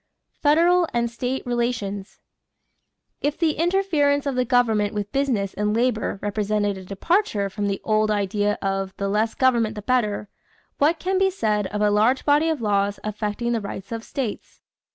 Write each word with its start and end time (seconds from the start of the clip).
=Federal 0.41 0.87
and 0.95 1.11
State 1.11 1.45
Relations.= 1.45 2.21
If 3.21 3.37
the 3.37 3.51
interference 3.51 4.25
of 4.25 4.33
the 4.33 4.45
government 4.45 4.95
with 4.95 5.11
business 5.11 5.53
and 5.53 5.75
labor 5.75 6.17
represented 6.23 6.75
a 6.75 6.83
departure 6.83 7.51
from 7.51 7.67
the 7.67 7.79
old 7.83 8.09
idea 8.09 8.57
of 8.63 8.97
"the 8.97 9.07
less 9.07 9.35
government 9.35 9.75
the 9.75 9.83
better," 9.83 10.27
what 10.79 10.97
can 10.97 11.19
be 11.19 11.29
said 11.29 11.67
of 11.67 11.81
a 11.81 11.91
large 11.91 12.25
body 12.25 12.49
of 12.49 12.61
laws 12.63 12.99
affecting 13.03 13.51
the 13.51 13.61
rights 13.61 13.91
of 13.91 14.03
states? 14.03 14.63